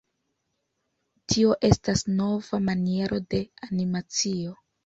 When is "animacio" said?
3.69-4.61